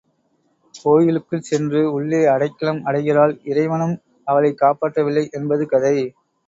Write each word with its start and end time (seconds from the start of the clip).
கோயிலுக்குள் 0.75 1.41
சென்று 1.41 1.91
உள்ளே 1.91 2.21
அடைக்கலம் 2.25 2.81
அடைகிறாள் 2.83 3.39
இறைவனும் 3.45 3.95
அவளைக் 4.27 4.61
காப்பாற்றவில்லை 4.61 5.25
என்பது 5.31 5.65
கதை. 5.67 5.95